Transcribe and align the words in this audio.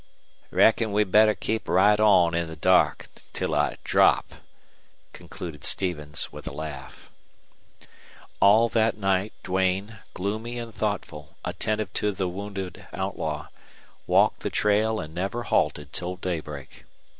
"Reckon 0.49 0.91
we'd 0.93 1.11
better 1.11 1.35
keep 1.35 1.67
right 1.67 1.99
on 1.99 2.33
in 2.33 2.47
the 2.47 2.55
dark 2.55 3.07
till 3.33 3.53
I 3.53 3.77
drop," 3.83 4.33
concluded 5.13 5.63
Stevens, 5.63 6.31
with 6.31 6.47
a 6.47 6.51
laugh. 6.51 7.11
All 8.39 8.67
that 8.69 8.97
night 8.97 9.31
Duane, 9.43 9.99
gloomy 10.15 10.57
and 10.57 10.73
thoughtful, 10.73 11.37
attentive 11.45 11.93
to 11.93 12.11
the 12.11 12.27
wounded 12.27 12.87
outlaw, 12.91 13.49
walked 14.07 14.39
the 14.39 14.49
trail 14.49 14.99
and 14.99 15.13
never 15.13 15.43
halted 15.43 15.93
till 15.93 16.15
daybreak. 16.15 16.85